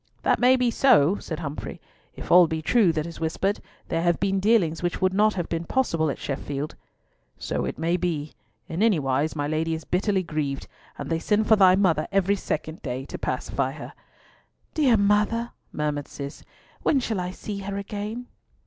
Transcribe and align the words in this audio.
"That 0.23 0.39
may 0.39 0.55
be 0.55 0.71
so," 0.71 1.17
said 1.17 1.41
Humfrey. 1.41 1.79
"If 2.15 2.31
all 2.31 2.47
be 2.47 2.63
true 2.63 2.91
that 2.91 3.05
is 3.05 3.19
whispered, 3.19 3.61
there 3.87 4.01
have 4.01 4.19
been 4.19 4.39
dealings 4.39 4.81
which 4.81 4.99
would 4.99 5.13
not 5.13 5.35
have 5.35 5.47
been 5.47 5.63
possible 5.63 6.09
at 6.09 6.17
Sheffield." 6.17 6.73
"So 7.37 7.65
it 7.65 7.77
may 7.77 7.97
be. 7.97 8.33
In 8.67 8.81
any 8.81 8.97
wise 8.97 9.35
my 9.35 9.47
Lady 9.47 9.75
is 9.75 9.83
bitterly 9.85 10.23
grieved, 10.23 10.65
and 10.97 11.07
they 11.11 11.19
send 11.19 11.45
for 11.47 11.55
thy 11.55 11.75
mother 11.75 12.07
every 12.11 12.35
second 12.35 12.81
day 12.81 13.05
to 13.05 13.19
pacify 13.19 13.73
her." 13.73 13.93
"Dear 14.73 14.97
mother!" 14.97 15.51
murmured 15.71 16.07
Cis; 16.07 16.43
"when 16.81 16.99
shall 16.99 17.19
I 17.19 17.29
see 17.29 17.59
her 17.59 17.77
again?" 17.77 18.25